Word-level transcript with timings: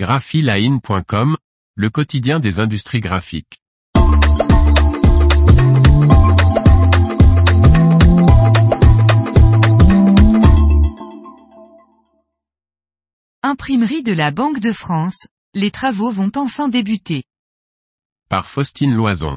graphiline.com, 0.00 1.36
le 1.74 1.90
quotidien 1.90 2.40
des 2.40 2.58
industries 2.58 3.00
graphiques. 3.00 3.60
Imprimerie 13.42 14.02
de 14.02 14.12
la 14.14 14.30
Banque 14.30 14.60
de 14.60 14.72
France, 14.72 15.26
les 15.52 15.70
travaux 15.70 16.10
vont 16.10 16.32
enfin 16.34 16.70
débuter. 16.70 17.24
Par 18.30 18.46
Faustine 18.46 18.94
Loison. 18.94 19.36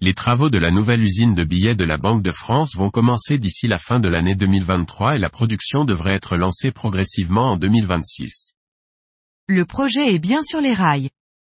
Les 0.00 0.12
travaux 0.12 0.50
de 0.50 0.58
la 0.58 0.70
nouvelle 0.70 1.02
usine 1.02 1.34
de 1.34 1.44
billets 1.44 1.76
de 1.76 1.86
la 1.86 1.96
Banque 1.96 2.22
de 2.22 2.30
France 2.30 2.76
vont 2.76 2.90
commencer 2.90 3.38
d'ici 3.38 3.68
la 3.68 3.78
fin 3.78 4.00
de 4.00 4.08
l'année 4.10 4.34
2023 4.34 5.16
et 5.16 5.18
la 5.18 5.30
production 5.30 5.86
devrait 5.86 6.14
être 6.14 6.36
lancée 6.36 6.72
progressivement 6.72 7.52
en 7.52 7.56
2026. 7.56 8.54
Le 9.46 9.66
projet 9.66 10.14
est 10.14 10.18
bien 10.18 10.40
sur 10.42 10.62
les 10.62 10.72
rails. 10.72 11.10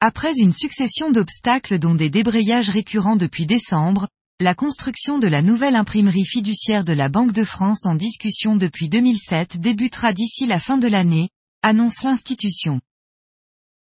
Après 0.00 0.34
une 0.36 0.52
succession 0.52 1.10
d'obstacles 1.10 1.78
dont 1.78 1.94
des 1.94 2.10
débrayages 2.10 2.68
récurrents 2.68 3.16
depuis 3.16 3.46
décembre, 3.46 4.06
la 4.38 4.54
construction 4.54 5.18
de 5.18 5.26
la 5.26 5.40
nouvelle 5.40 5.76
imprimerie 5.76 6.26
fiduciaire 6.26 6.84
de 6.84 6.92
la 6.92 7.08
Banque 7.08 7.32
de 7.32 7.42
France 7.42 7.86
en 7.86 7.94
discussion 7.94 8.54
depuis 8.54 8.90
2007 8.90 9.58
débutera 9.60 10.12
d'ici 10.12 10.44
la 10.44 10.60
fin 10.60 10.76
de 10.76 10.88
l'année, 10.88 11.30
annonce 11.62 12.02
l'institution. 12.02 12.82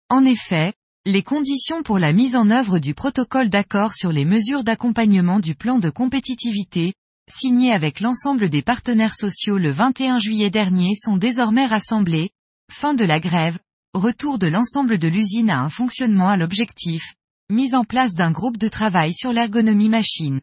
En 0.09 0.25
effet, 0.25 0.73
les 1.05 1.23
conditions 1.23 1.81
pour 1.81 1.97
la 1.97 2.11
mise 2.11 2.35
en 2.35 2.49
œuvre 2.49 2.79
du 2.79 2.93
protocole 2.93 3.49
d'accord 3.49 3.93
sur 3.93 4.11
les 4.11 4.25
mesures 4.25 4.65
d'accompagnement 4.65 5.39
du 5.39 5.55
plan 5.55 5.79
de 5.79 5.89
compétitivité, 5.89 6.93
signé 7.29 7.71
avec 7.71 8.01
l'ensemble 8.01 8.49
des 8.49 8.61
partenaires 8.61 9.15
sociaux 9.15 9.57
le 9.57 9.71
21 9.71 10.17
juillet 10.17 10.49
dernier 10.49 10.93
sont 10.95 11.15
désormais 11.15 11.65
rassemblées, 11.65 12.31
fin 12.69 12.93
de 12.93 13.05
la 13.05 13.21
grève, 13.21 13.57
retour 13.93 14.37
de 14.37 14.47
l'ensemble 14.47 14.97
de 14.97 15.07
l'usine 15.07 15.49
à 15.49 15.59
un 15.59 15.69
fonctionnement 15.69 16.29
à 16.29 16.37
l'objectif, 16.37 17.15
mise 17.49 17.73
en 17.73 17.83
place 17.83 18.13
d'un 18.13 18.31
groupe 18.31 18.57
de 18.57 18.67
travail 18.67 19.13
sur 19.13 19.33
l'ergonomie 19.33 19.89
machine. 19.89 20.41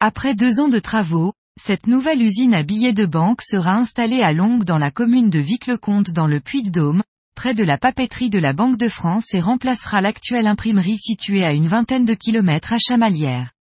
Après 0.00 0.34
deux 0.34 0.60
ans 0.60 0.68
de 0.68 0.78
travaux, 0.78 1.32
cette 1.58 1.86
nouvelle 1.86 2.20
usine 2.20 2.54
à 2.54 2.62
billets 2.62 2.92
de 2.92 3.06
banque 3.06 3.40
sera 3.42 3.76
installée 3.76 4.20
à 4.20 4.32
Longue 4.32 4.64
dans 4.64 4.78
la 4.78 4.90
commune 4.90 5.30
de 5.30 5.38
Vic-le-Comte 5.38 6.10
dans 6.10 6.26
le 6.26 6.40
Puy-de-Dôme, 6.40 7.02
près 7.34 7.54
de 7.54 7.64
la 7.64 7.78
papeterie 7.78 8.30
de 8.30 8.38
la 8.38 8.52
Banque 8.52 8.76
de 8.76 8.88
France 8.88 9.32
et 9.32 9.40
remplacera 9.40 10.00
l'actuelle 10.00 10.46
imprimerie 10.46 10.98
située 10.98 11.44
à 11.44 11.52
une 11.52 11.66
vingtaine 11.66 12.04
de 12.04 12.14
kilomètres 12.14 12.72
à 12.72 12.78
Chamalières. 12.78 13.52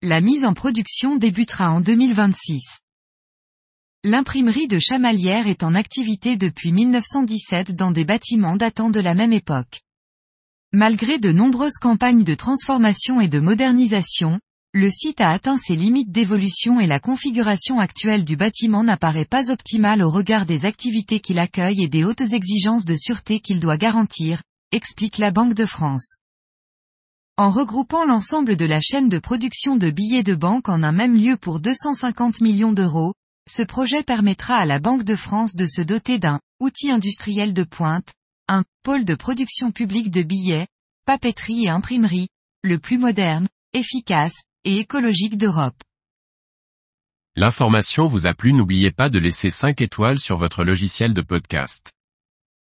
La 0.00 0.20
mise 0.20 0.44
en 0.44 0.54
production 0.54 1.16
débutera 1.16 1.70
en 1.70 1.80
2026. 1.80 2.80
L'imprimerie 4.04 4.66
de 4.66 4.80
Chamalières 4.80 5.46
est 5.46 5.62
en 5.62 5.76
activité 5.76 6.36
depuis 6.36 6.72
1917 6.72 7.76
dans 7.76 7.92
des 7.92 8.04
bâtiments 8.04 8.56
datant 8.56 8.90
de 8.90 8.98
la 8.98 9.14
même 9.14 9.32
époque. 9.32 9.82
Malgré 10.72 11.20
de 11.20 11.30
nombreuses 11.30 11.78
campagnes 11.80 12.24
de 12.24 12.34
transformation 12.34 13.20
et 13.20 13.28
de 13.28 13.38
modernisation, 13.38 14.40
le 14.72 14.90
site 14.90 15.20
a 15.20 15.30
atteint 15.30 15.56
ses 15.56 15.76
limites 15.76 16.10
d'évolution 16.10 16.80
et 16.80 16.88
la 16.88 16.98
configuration 16.98 17.78
actuelle 17.78 18.24
du 18.24 18.36
bâtiment 18.36 18.82
n'apparaît 18.82 19.24
pas 19.24 19.52
optimale 19.52 20.02
au 20.02 20.10
regard 20.10 20.46
des 20.46 20.66
activités 20.66 21.20
qu'il 21.20 21.38
accueille 21.38 21.84
et 21.84 21.88
des 21.88 22.02
hautes 22.02 22.32
exigences 22.32 22.84
de 22.84 22.96
sûreté 22.96 23.38
qu'il 23.38 23.60
doit 23.60 23.76
garantir, 23.76 24.42
explique 24.72 25.18
la 25.18 25.30
Banque 25.30 25.54
de 25.54 25.64
France. 25.64 26.16
En 27.36 27.52
regroupant 27.52 28.04
l'ensemble 28.04 28.56
de 28.56 28.66
la 28.66 28.80
chaîne 28.80 29.08
de 29.08 29.20
production 29.20 29.76
de 29.76 29.90
billets 29.90 30.24
de 30.24 30.34
banque 30.34 30.68
en 30.68 30.82
un 30.82 30.92
même 30.92 31.14
lieu 31.14 31.36
pour 31.36 31.60
250 31.60 32.40
millions 32.40 32.72
d'euros, 32.72 33.14
ce 33.48 33.62
projet 33.62 34.02
permettra 34.02 34.56
à 34.56 34.66
la 34.66 34.78
Banque 34.78 35.04
de 35.04 35.16
France 35.16 35.54
de 35.54 35.66
se 35.66 35.82
doter 35.82 36.18
d'un 36.18 36.40
outil 36.60 36.90
industriel 36.90 37.52
de 37.52 37.64
pointe, 37.64 38.14
un 38.48 38.64
pôle 38.82 39.04
de 39.04 39.14
production 39.14 39.72
publique 39.72 40.10
de 40.10 40.22
billets, 40.22 40.68
papeterie 41.06 41.64
et 41.64 41.68
imprimerie, 41.68 42.28
le 42.62 42.78
plus 42.78 42.98
moderne, 42.98 43.48
efficace 43.72 44.42
et 44.64 44.78
écologique 44.78 45.36
d'Europe. 45.36 45.82
L'information 47.34 48.06
vous 48.06 48.26
a 48.26 48.34
plu, 48.34 48.52
n'oubliez 48.52 48.90
pas 48.90 49.08
de 49.08 49.18
laisser 49.18 49.50
5 49.50 49.80
étoiles 49.80 50.20
sur 50.20 50.36
votre 50.36 50.64
logiciel 50.64 51.14
de 51.14 51.22
podcast. 51.22 51.94